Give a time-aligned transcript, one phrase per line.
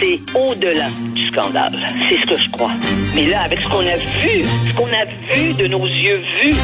[0.00, 1.72] c'est au-delà du scandale.
[2.08, 2.70] C'est ce que je crois.
[3.14, 5.04] Mais là, avec ce qu'on a vu, ce qu'on a
[5.34, 6.56] vu de nos yeux vus,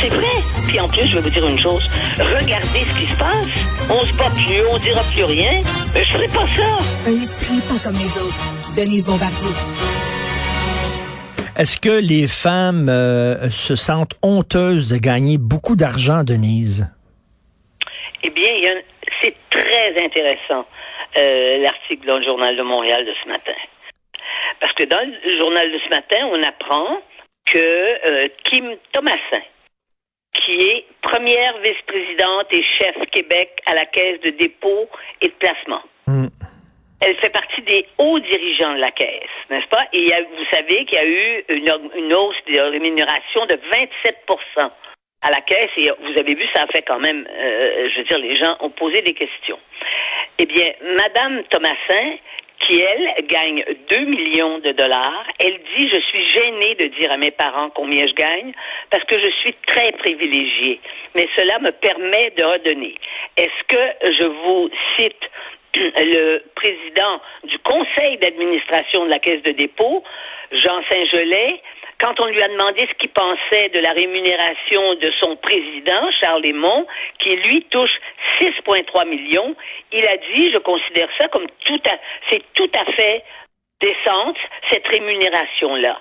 [0.00, 0.42] c'est vrai.
[0.66, 1.86] Puis en plus, je vais vous dire une chose.
[2.18, 3.46] Regardez ce qui se passe.
[3.90, 5.60] On se bat plus, on dira plus rien.
[5.94, 6.76] Mais je ferai pas ça.
[7.06, 8.74] Un esprit pas comme les autres.
[8.74, 9.50] Denise Bombardier.
[11.56, 16.86] Est-ce que les femmes euh, se sentent honteuses de gagner beaucoup d'argent, Denise?
[18.22, 18.52] Eh bien,
[19.20, 20.64] c'est très intéressant.
[21.16, 23.54] Euh, l'article dans le Journal de Montréal de ce matin.
[24.60, 27.00] Parce que dans le journal de ce matin, on apprend
[27.46, 29.42] que euh, Kim Thomasin,
[30.34, 34.88] qui est première vice-présidente et chef Québec à la Caisse de dépôt
[35.22, 35.82] et de placement.
[36.06, 36.26] Hmm.
[37.00, 39.86] Elle fait partie des hauts dirigeants de la Caisse, n'est-ce pas?
[39.92, 44.26] Et vous savez qu'il y a eu une, hausse de rémunération de 27
[45.22, 48.04] à la Caisse et vous avez vu, ça a fait quand même, euh, je veux
[48.04, 49.58] dire, les gens ont posé des questions.
[50.38, 52.16] Eh bien, Madame Thomasin,
[52.60, 57.16] qui, elle, gagne 2 millions de dollars, elle dit, je suis gênée de dire à
[57.16, 58.52] mes parents combien je gagne
[58.90, 60.80] parce que je suis très privilégiée.
[61.14, 62.94] Mais cela me permet de redonner.
[63.36, 65.22] Est-ce que je vous cite
[65.76, 70.02] le président du conseil d'administration de la Caisse de dépôt,
[70.52, 71.60] Jean Saint-Gelais,
[72.00, 76.42] quand on lui a demandé ce qu'il pensait de la rémunération de son président, Charles
[76.42, 76.86] Lemont,
[77.18, 77.90] qui lui touche
[78.40, 79.54] 6,3 millions,
[79.92, 81.98] il a dit, je considère ça comme tout à,
[82.30, 83.24] c'est tout à fait
[83.80, 84.36] décente,
[84.70, 86.00] cette rémunération-là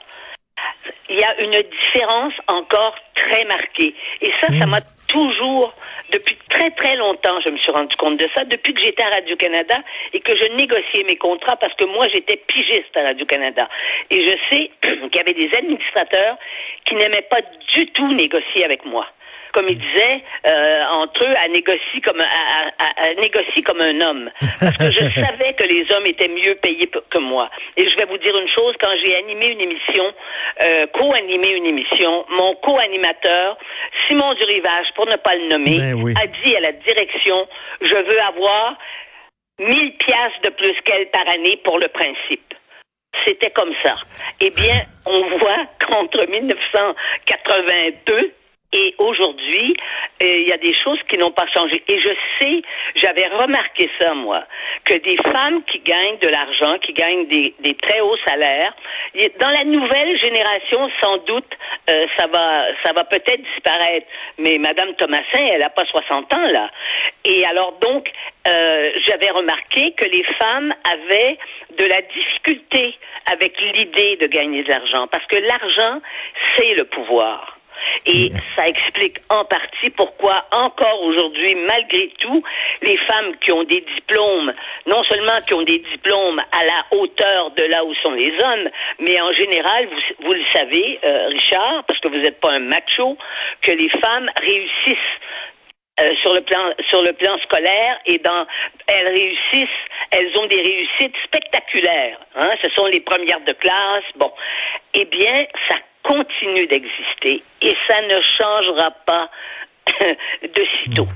[1.10, 3.96] il y a une différence encore très marquée.
[4.22, 4.70] Et ça, ça hmm.
[4.70, 5.74] m'a toujours,
[6.12, 9.10] depuis très très longtemps, je me suis rendu compte de ça, depuis que j'étais à
[9.10, 9.78] Radio-Canada
[10.14, 13.70] et que je négociais mes contrats parce que moi, j'étais pigiste à Radio-Canada.
[14.10, 16.38] Et je sais qu'il y avait des administrateurs
[16.86, 17.42] qui n'aimaient pas
[17.74, 19.08] du tout négocier avec moi
[19.58, 24.30] comme il disait, euh, entre eux, à négocier comme à, négocier comme un homme.
[24.60, 27.50] Parce que je savais que les hommes étaient mieux payés que moi.
[27.76, 30.14] Et je vais vous dire une chose, quand j'ai animé une émission,
[30.62, 33.58] euh, co-animé une émission, mon co-animateur,
[34.08, 37.48] Simon Durivage, pour ne pas le nommer, ben a dit à la direction,
[37.82, 38.78] je veux avoir
[39.58, 42.44] 1000 piastres de plus qu'elle par année pour le principe
[43.26, 43.96] c'était comme ça.
[44.40, 48.32] Eh bien, on voit qu'entre 1982
[48.74, 49.76] et aujourd'hui,
[50.22, 51.82] euh, il y a des choses qui n'ont pas changé.
[51.88, 52.62] Et je sais,
[52.96, 54.44] j'avais remarqué ça, moi,
[54.84, 58.76] que des femmes qui gagnent de l'argent, qui gagnent des, des, très hauts salaires,
[59.40, 61.50] dans la nouvelle génération, sans doute,
[61.90, 64.08] euh, ça va, ça va peut-être disparaître.
[64.38, 66.70] Mais Madame Thomasin, elle n'a pas 60 ans, là.
[67.24, 68.12] Et alors, donc,
[68.50, 71.38] euh, j'avais remarqué que les femmes avaient
[71.78, 72.96] de la difficulté
[73.32, 75.08] avec l'idée de gagner de l'argent.
[75.08, 76.02] Parce que l'argent,
[76.58, 77.57] c'est le pouvoir.
[78.06, 82.44] Et ça explique en partie pourquoi encore aujourd'hui, malgré tout,
[82.82, 84.54] les femmes qui ont des diplômes,
[84.86, 88.70] non seulement qui ont des diplômes à la hauteur de là où sont les hommes,
[89.00, 92.60] mais en général, vous, vous le savez, euh, Richard, parce que vous n'êtes pas un
[92.60, 93.18] macho,
[93.62, 94.98] que les femmes réussissent
[96.00, 98.46] euh, sur le plan sur le plan scolaire et dans
[98.86, 102.52] elles réussissent elles ont des réussites spectaculaires hein.
[102.62, 104.04] Ce sont les premières de classe.
[104.16, 104.32] Bon.
[104.94, 105.76] Eh bien ça
[106.08, 109.30] continue d'exister et ça ne changera pas
[110.42, 111.08] de sitôt.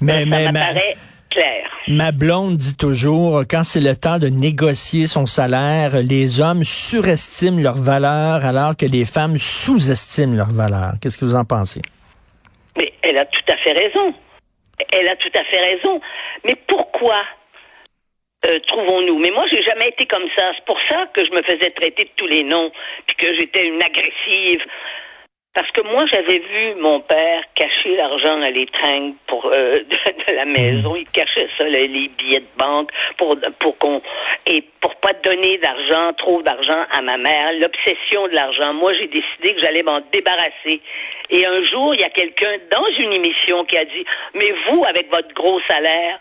[0.00, 0.96] Mais, ça mais
[1.30, 1.70] clair.
[1.88, 7.60] Ma blonde dit toujours, quand c'est le temps de négocier son salaire, les hommes surestiment
[7.60, 10.94] leur valeur alors que les femmes sous-estiment leur valeur.
[11.00, 11.82] Qu'est-ce que vous en pensez?
[12.76, 14.14] Mais elle a tout à fait raison.
[14.92, 16.00] Elle a tout à fait raison.
[16.44, 17.22] Mais pourquoi
[18.46, 19.18] euh, trouvons-nous.
[19.18, 20.52] Mais moi, j'ai jamais été comme ça.
[20.54, 22.72] C'est pour ça que je me faisais traiter de tous les noms,
[23.06, 24.64] puis que j'étais une agressive.
[25.52, 29.74] Parce que moi, j'avais vu mon père cacher l'argent dans les tringues pour euh,
[30.28, 30.94] de, la maison.
[30.94, 34.00] Il cachait ça, les, billets de banque pour pour qu'on
[34.46, 37.52] et pour pas donner d'argent, trop d'argent à ma mère.
[37.54, 38.72] L'obsession de l'argent.
[38.74, 40.80] Moi, j'ai décidé que j'allais m'en débarrasser.
[41.30, 44.84] Et un jour, il y a quelqu'un dans une émission qui a dit "Mais vous,
[44.84, 46.20] avec votre gros salaire,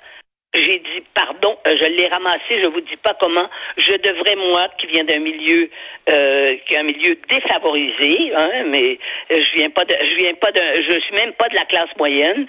[0.55, 3.47] j'ai dit pardon, euh, je l'ai ramassé, je vous dis pas comment.
[3.77, 5.69] Je devrais moi, qui viens d'un milieu,
[6.09, 8.97] euh, qui est un milieu défavorisé, hein, mais
[9.29, 11.89] je viens pas de, je viens pas de, je suis même pas de la classe
[11.97, 12.47] moyenne.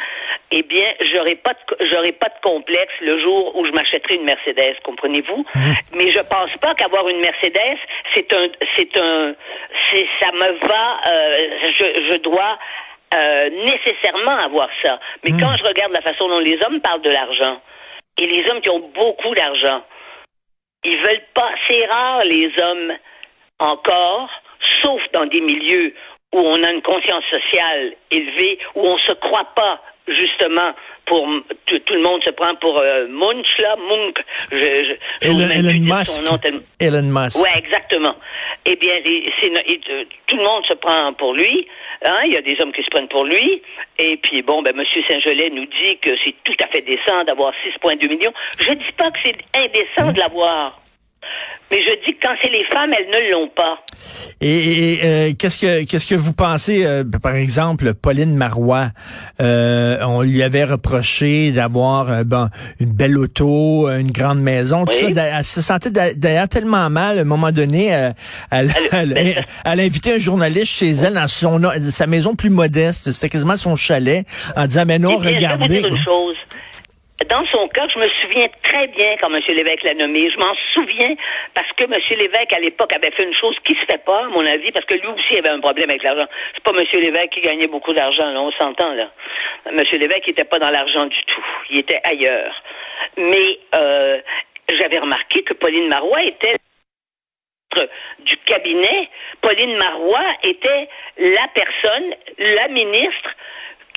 [0.51, 4.25] Eh bien, j'aurais pas, de, j'aurais pas de complexe le jour où je m'achèterai une
[4.25, 5.45] Mercedes, comprenez-vous?
[5.55, 5.73] Mmh.
[5.95, 7.79] Mais je pense pas qu'avoir une Mercedes,
[8.15, 9.35] c'est un, c'est un,
[9.93, 11.01] c'est, ça me va.
[11.07, 11.33] Euh,
[11.65, 12.59] je, je dois
[13.15, 14.99] euh, nécessairement avoir ça.
[15.23, 15.41] Mais mmh.
[15.41, 17.61] quand je regarde la façon dont les hommes parlent de l'argent
[18.19, 19.83] et les hommes qui ont beaucoup d'argent,
[20.85, 21.51] ils veulent pas.
[21.69, 22.93] C'est rare les hommes
[23.59, 24.31] encore,
[24.83, 25.95] sauf dans des milieux
[26.33, 30.73] où on a une conscience sociale élevée, où on se croit pas justement
[31.07, 31.27] pour
[31.67, 34.19] tout, tout le monde se prend pour euh, Munch là, Munk.
[34.53, 36.07] Je, je, je Elon, Elon Musk.
[36.07, 37.43] son nom tellement- Elon Musk.
[37.43, 38.15] Ouais, exactement.
[38.65, 41.67] Eh bien, euh, tout le monde se prend pour lui.
[42.03, 43.63] Hein, il y a des hommes qui se prennent pour lui.
[43.99, 47.53] Et puis, bon, ben, Monsieur Saint-Gelais nous dit que c'est tout à fait décent d'avoir
[47.85, 48.33] 6,2 millions.
[48.59, 50.81] Je dis pas que c'est indécent de l'avoir.
[51.71, 53.79] Mais je dis que quand c'est les femmes, elles ne l'ont pas.
[54.41, 58.89] Et, et, euh, qu'est-ce que qu'est-ce que vous pensez, euh, par exemple, Pauline Marois,
[59.41, 62.49] euh, on lui avait reproché d'avoir euh, bon,
[62.81, 65.15] une belle auto, une grande maison, tout Oui.
[65.15, 65.23] ça.
[65.39, 68.11] Elle se sentait d'a- d'ailleurs tellement mal, à un moment donné, euh,
[68.51, 72.51] elle, elle, elle, elle a invité un journaliste chez elle dans son, sa maison plus
[72.51, 74.27] modeste, c'était quasiment son chalet,
[74.57, 75.69] en disant, mais non, Je vais vous regardez.
[75.69, 76.37] dire une chose.
[77.29, 79.43] Dans son cas, je me souviens très bien quand M.
[79.49, 80.31] Lévesque l'a nommé.
[80.31, 81.15] Je m'en souviens
[81.55, 81.93] parce que M.
[82.19, 84.87] Lévesque, à l'époque, avait fait une chose qui se fait pas, à mon avis, parce
[84.87, 86.27] que lui aussi avait un problème avec l'argent.
[86.55, 86.85] C'est pas M.
[86.95, 89.11] Lévesque qui gagnait beaucoup d'argent, on s'entend, là.
[89.67, 89.83] M.
[89.93, 91.45] Lévesque n'était pas dans l'argent du tout.
[91.71, 92.55] Il était ailleurs.
[93.19, 94.21] Mais euh,
[94.79, 96.57] j'avais remarqué que Pauline Marois était
[98.21, 99.09] du cabinet,
[99.41, 100.89] Pauline Marois était
[101.19, 103.31] la personne, la ministre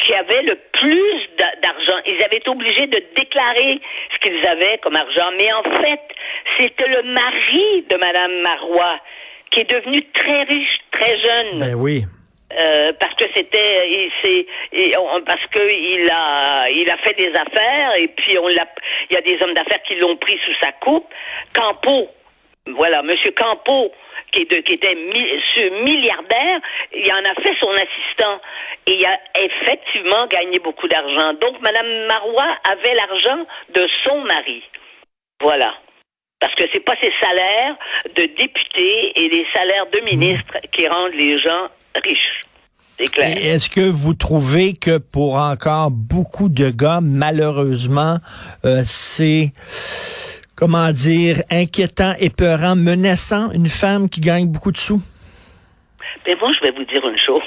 [0.01, 2.01] qui avait le plus d'a- d'argent.
[2.05, 3.79] Ils avaient été obligés de déclarer
[4.13, 5.29] ce qu'ils avaient comme argent.
[5.37, 6.01] Mais en fait,
[6.57, 8.99] c'était le mari de Madame Marois
[9.51, 11.59] qui est devenu très riche, très jeune.
[11.59, 12.03] Ben oui.
[12.59, 14.09] Euh, parce que c'était
[15.25, 18.67] parce que il a il a fait des affaires et puis on l'a
[19.09, 21.07] il y a des hommes d'affaires qui l'ont pris sous sa coupe
[21.55, 22.09] Campo
[22.67, 23.91] voilà monsieur Campo
[24.33, 26.59] qui, est de- qui était mi- ce milliardaire
[26.93, 28.41] il en a fait son assistant.
[28.87, 31.33] Et il a effectivement gagné beaucoup d'argent.
[31.41, 33.45] Donc madame Marois avait l'argent
[33.75, 34.61] de son mari.
[35.41, 35.73] Voilà.
[36.39, 37.75] Parce que c'est pas ses salaires
[38.17, 41.67] de députés et les salaires de ministres qui rendent les gens
[42.03, 42.41] riches.
[42.99, 43.37] C'est clair.
[43.37, 48.17] Et Est-ce que vous trouvez que pour encore beaucoup de gars, malheureusement,
[48.65, 49.51] euh, c'est
[50.55, 55.01] comment dire inquiétant, épeurant, menaçant une femme qui gagne beaucoup de sous?
[56.27, 57.41] Mais moi, je vais vous dire une chose.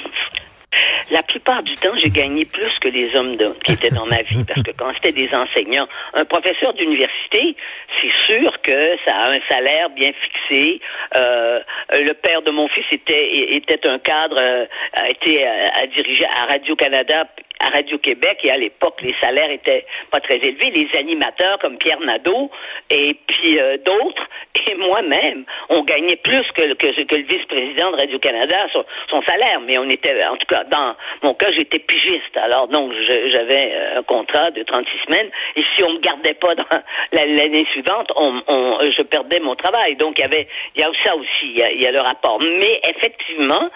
[1.09, 4.43] La plupart du temps, j'ai gagné plus que les hommes qui étaient dans ma vie,
[4.45, 7.55] parce que quand c'était des enseignants, un professeur d'université,
[7.99, 10.81] c'est sûr que ça a un salaire bien fixé.
[11.15, 11.59] Euh,
[11.93, 16.45] le père de mon fils était un cadre, euh, a été euh, a dirigé à
[16.45, 17.25] Radio Canada,
[17.59, 20.71] à Radio Québec, et à l'époque, les salaires étaient pas très élevés.
[20.71, 22.51] Les animateurs comme Pierre Nadeau
[22.89, 24.23] et puis euh, d'autres
[24.69, 29.77] et moi-même, on gagnait plus que, le vice-président de Radio Canada son, son salaire, mais
[29.77, 32.35] on était en tout cas dans mon cas, j'étais pigiste.
[32.35, 32.91] Alors donc
[33.29, 36.65] j'avais euh, un contrat de 36 semaines et si on me gardait pas dans
[37.13, 38.41] la- l'année suivante, on,
[38.81, 39.95] je perdais mon travail.
[39.95, 42.39] Donc il y avait il y a ça aussi, il y a, le rapport.
[42.41, 43.69] Mais effectivement,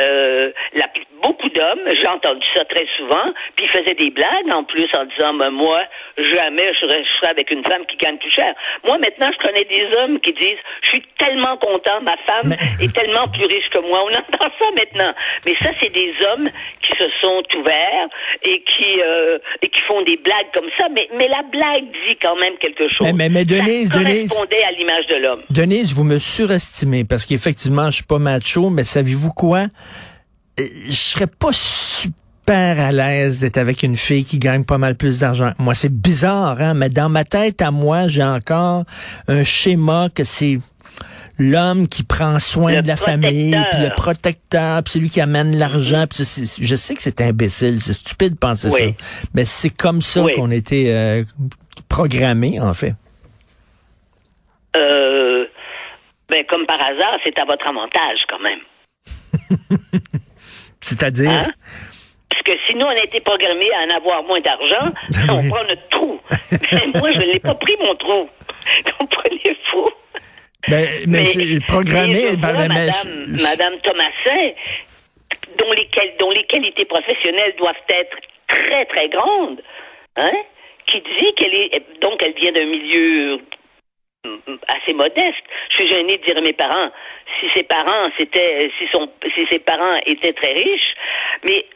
[0.00, 0.52] euh,
[1.22, 3.23] beaucoup d'hommes, j'ai entendu ça très souvent,
[3.56, 5.80] puis ils faisaient des blagues en plus en disant ben, moi
[6.16, 8.54] jamais je serais, avec une femme qui gagne plus cher.
[8.86, 12.92] Moi maintenant je connais des hommes qui disent je suis tellement content, ma femme est
[12.94, 14.00] tellement plus riche que moi.
[14.04, 15.12] On entend ça maintenant.
[15.46, 16.48] Mais ça c'est des hommes
[16.82, 18.08] qui se sont ouverts
[18.42, 20.86] et qui euh, et qui font des blagues comme ça.
[20.94, 22.98] Mais mais la blague dit quand même quelque chose.
[23.02, 25.42] Mais- mais- mais Denise, ça Denise- correspondait à l'image de l'homme.
[25.50, 29.64] Denise, vous me surestimez parce qu'effectivement, je suis pas macho, mais savez-vous quoi?
[30.60, 32.14] Euh, Je serais pas super
[32.52, 35.52] à l'aise d'être avec une fille qui gagne pas mal plus d'argent.
[35.58, 38.84] Moi, c'est bizarre, hein, mais dans ma tête à moi, j'ai encore
[39.28, 40.60] un schéma que c'est
[41.38, 45.20] l'homme qui prend soin Le de la famille, puis le protecteur, puis c'est lui qui
[45.20, 46.06] amène l'argent.
[46.08, 48.94] puis c'est- c'est- je sais que c'est imbécile, c'est stupide de penser Oui.
[48.98, 50.32] ça, mais c'est comme ça Oui.
[50.34, 51.24] qu'on était euh,
[51.88, 52.94] programmé en fait.
[54.76, 55.44] Euh,
[56.30, 58.60] ben comme par hasard, c'est à votre avantage quand même.
[60.80, 61.46] C'est-à-dire, Hein?
[62.30, 64.92] Parce que sinon, on a été programmé à en avoir moins d'argent,
[65.30, 65.48] on Oui.
[65.48, 66.20] prend notre trou.
[66.72, 68.28] Mais moi, je ne l'ai pas pris, mon trou.
[68.98, 69.88] Comprenez-vous?
[70.68, 74.52] ben, mais, c'est programmé, mais je ben, ben, mais Madame, je- Madame Thomasin,
[75.58, 78.16] dont les, qual- dont les qualités professionnelles doivent être
[78.48, 79.60] très, très grandes,
[80.16, 80.32] hein,
[80.86, 83.36] qui dit qu'elle est, donc elle vient d'un milieu
[84.24, 85.44] mm, assez modeste.
[85.68, 86.90] Je suis gênée de dire à mes parents
[87.40, 90.94] si ses parents c'était si son si ses parents étaient très riches,
[91.44, 91.66] mais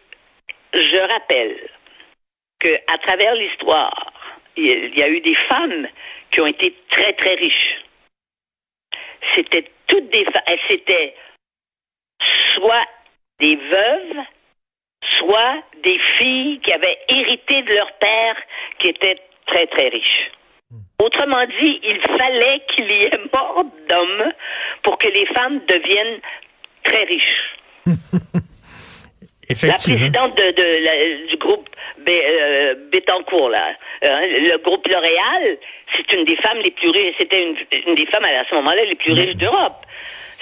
[0.74, 1.70] je rappelle
[2.60, 4.12] que à travers l'histoire,
[4.56, 5.86] il y a- il y a eu des femmes
[6.30, 7.76] qui ont été très très riches.
[9.34, 11.14] C'était toutes des femmes, c'était
[12.54, 12.86] soit
[13.40, 14.24] des veuves,
[15.18, 18.36] soit des filles qui avaient hérité de leur père
[18.78, 20.30] qui était très très riche.
[21.00, 24.32] Autrement dit, il fallait qu'il y ait mort d'hommes
[24.82, 26.20] pour que les femmes deviennent
[26.82, 27.56] très riches.
[29.48, 31.68] La présidente de, de la- du groupe
[32.06, 33.68] B, euh, Bettencourt, là,
[34.02, 35.56] hein, le groupe L'Oréal,
[35.96, 38.84] c'est une des femmes les plus riches, c'était une, une des femmes à ce moment-là
[38.84, 39.84] les plus riches d'Europe,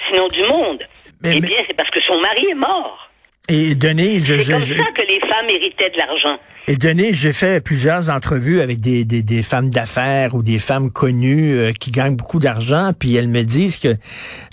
[0.07, 0.83] sinon du monde.
[1.23, 3.06] Mais- eh mais- bien, c'est parce que son mari est mort.
[3.49, 6.37] Et Denise, C'est je- comme je- ça que les femmes héritaient de l'argent.
[6.69, 10.91] Et Denis, j'ai fait plusieurs entrevues avec des, des, des femmes d'affaires ou des femmes
[10.91, 13.95] connues euh, qui gagnent beaucoup d'argent, puis elles me disent que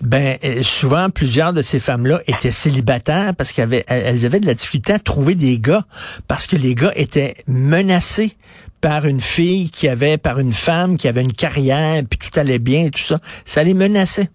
[0.01, 4.47] ben euh, souvent plusieurs de ces femmes-là étaient célibataires parce qu'elles avaient, elles avaient de
[4.47, 5.83] la difficulté à trouver des gars
[6.29, 8.37] parce que les gars étaient menacés
[8.81, 12.61] par une fille qui avait, par une femme qui avait une carrière, puis tout allait
[12.61, 13.19] bien et tout ça.
[13.45, 14.29] Ça les menaçait.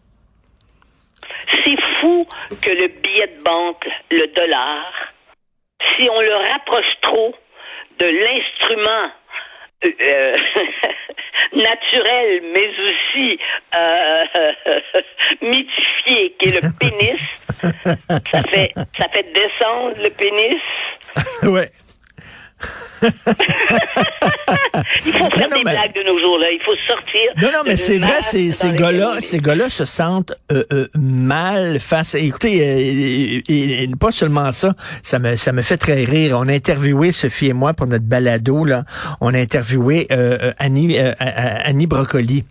[1.64, 2.26] C'est fou
[2.62, 2.90] que le
[3.20, 4.92] billet de banque, le dollar,
[5.98, 7.36] si on le rapproche trop
[8.00, 9.12] de l'instrument
[9.86, 10.36] euh, euh,
[11.56, 13.40] naturel, mais aussi
[13.76, 14.26] euh,
[15.42, 17.20] mythifié, qui est le pénis,
[18.32, 20.62] ça fait, ça fait descendre le pénis.
[21.44, 21.70] ouais.
[23.02, 23.12] Il
[25.12, 26.48] faut faire Non, non, des mais- blagues de nos jours, là.
[26.52, 27.22] Il faut sortir.
[27.42, 31.80] Non, non, mais c'est vrai, ces, ces gars-là, ces gars-là se sentent euh, euh, mal
[31.80, 32.16] face.
[32.16, 34.74] Écoutez, euh, et, et- et pas seulement ça,
[35.04, 36.38] ça me ça me fait très rire.
[36.40, 38.84] On a interviewé Sophie et moi pour notre balado là.
[39.22, 42.44] On a interviewé euh, euh, Annie euh, euh, Annie Brocoli.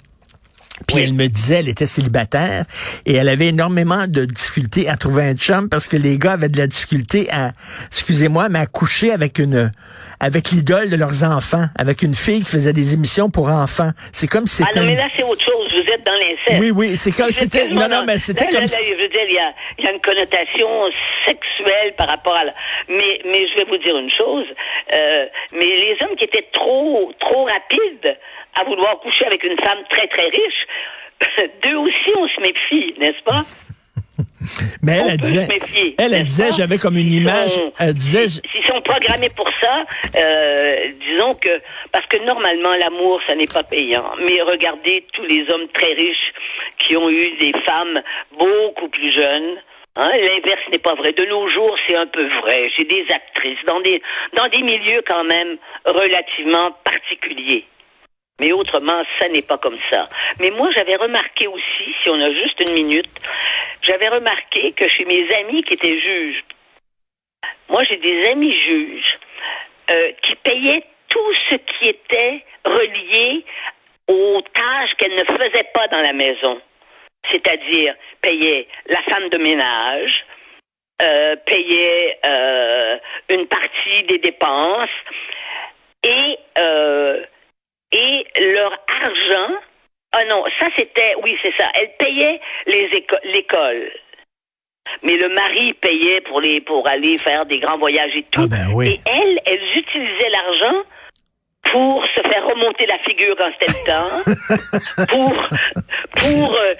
[0.86, 1.02] Puis Oui.
[1.04, 2.64] elle me disait, elle était célibataire
[3.04, 6.48] et elle avait énormément de difficultés à trouver un chum parce que les gars avaient
[6.48, 7.52] de la difficulté à,
[7.90, 9.70] excusez-moi, mais à coucher avec une,
[10.20, 13.90] avec l'idole de leurs enfants, avec une fille qui faisait des émissions pour enfants.
[14.12, 15.66] C'est comme si Ah non, mais là, c'est autre chose.
[15.72, 16.60] Vous êtes dans l'inceste.
[16.60, 17.68] oui, oui, c'est comme c'était.
[17.68, 18.54] Non, non, mais c'était comme.
[18.54, 20.68] là, là, si- je veux dire, il y a, il y a une connotation
[21.26, 22.52] sexuelle par rapport à la.
[22.88, 24.46] Mais, mais je vais vous dire une chose.
[24.94, 28.16] euh, mais les hommes qui étaient trop, trop rapides
[28.60, 30.66] à vouloir coucher avec une femme très, très riche,
[31.62, 33.42] d'eux aussi, on se méfie, n'est-ce pas?
[34.82, 37.50] Mais elle, on elle disait, méfier, elle, elle disait, j'avais comme une image.
[37.50, 39.84] sont- Elle disait, s'ils- S'ils sont programmés pour ça,
[40.16, 40.76] euh,
[41.08, 41.50] disons que
[41.92, 44.04] parce que normalement l'amour ça n'est pas payant.
[44.18, 46.32] Mais regardez tous les hommes très riches
[46.78, 48.00] qui ont eu des femmes
[48.38, 49.56] beaucoup plus jeunes.
[49.96, 51.12] Hein, L'inverse n'est pas vrai.
[51.12, 52.62] De nos jours, c'est un peu vrai.
[52.78, 54.00] J'ai des actrices dans des
[54.34, 57.64] dans des milieux quand même relativement particuliers.
[58.40, 60.08] Mais autrement, ça n'est pas comme ça.
[60.38, 63.10] Mais moi, j'avais remarqué aussi, si on a juste une minute,
[63.82, 66.44] j'avais remarqué que chez mes amis qui étaient juges,
[67.68, 69.18] moi j'ai des amis juges
[69.90, 73.44] euh, qui payaient tout ce qui était relié
[74.08, 76.60] aux tâches qu'elles ne faisaient pas dans la maison.
[77.30, 80.24] C'est-à-dire payaient la femme de ménage,
[81.02, 84.88] euh, payaient euh, une partie des dépenses
[86.02, 87.22] et euh,
[87.92, 89.54] et leur argent.
[90.12, 91.68] Ah non, ça c'était, oui c'est ça.
[91.74, 93.90] Elle payait les éco- l'école,
[95.02, 98.42] mais le mari payait pour les pour aller faire des grands voyages et tout.
[98.44, 98.88] Ah ben oui.
[98.88, 100.82] Et elle, elles utilisaient l'argent
[101.70, 105.32] pour se faire remonter la figure quand c'était le temps, pour
[106.16, 106.74] pour euh,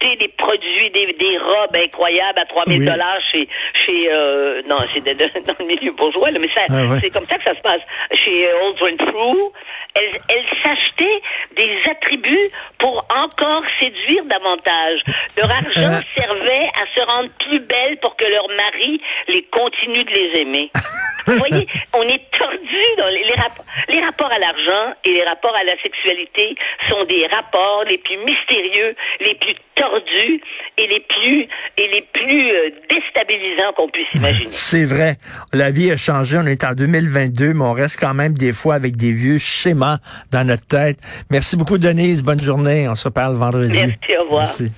[0.00, 2.86] des produits, des, des robes incroyables à 3000 Oui.
[2.86, 6.98] dollars chez chez euh, non c'est dans le milieu bourgeois là, mais ça Ah ouais.
[7.00, 7.80] c'est comme ça que ça se passe
[8.14, 9.52] chez euh, Old Renfrew.
[9.94, 11.20] Elles, elles s'achetaient
[11.56, 15.00] des attributs pour encore séduire davantage.
[15.36, 16.00] Leur argent Euh.
[16.14, 20.70] servait à se rendre plus belles pour que leur mari les continue de les aimer.
[21.28, 23.64] Vous voyez, on est tordu dans les, les rapports.
[23.88, 26.54] Les rapports à l'argent et les rapports à la sexualité
[26.90, 30.40] sont des rapports les plus mystérieux, les plus tordus
[30.76, 34.50] et les plus et les plus euh, déstabilisants qu'on puisse imaginer.
[34.50, 35.16] C'est vrai.
[35.52, 36.38] La vie a changé.
[36.38, 39.98] On est en 2022, mais on reste quand même des fois avec des vieux schémas
[40.30, 40.98] dans notre tête.
[41.30, 42.22] Merci beaucoup, Denise.
[42.22, 42.88] Bonne journée.
[42.88, 43.72] On se parle vendredi.
[43.72, 44.40] Merci, au revoir.
[44.40, 44.72] Merci.